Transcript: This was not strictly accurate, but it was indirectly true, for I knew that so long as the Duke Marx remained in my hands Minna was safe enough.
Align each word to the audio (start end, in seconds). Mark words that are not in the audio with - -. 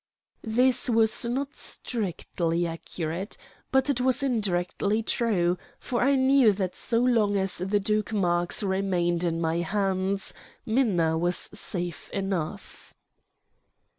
This 0.43 0.89
was 0.89 1.25
not 1.25 1.55
strictly 1.55 2.65
accurate, 2.65 3.37
but 3.71 3.87
it 3.87 4.01
was 4.01 4.23
indirectly 4.23 5.03
true, 5.03 5.59
for 5.79 6.01
I 6.01 6.15
knew 6.15 6.53
that 6.53 6.75
so 6.75 7.01
long 7.03 7.37
as 7.37 7.59
the 7.59 7.79
Duke 7.79 8.11
Marx 8.11 8.63
remained 8.63 9.23
in 9.23 9.39
my 9.39 9.57
hands 9.57 10.33
Minna 10.65 11.19
was 11.19 11.35
safe 11.53 12.09
enough. 12.09 12.95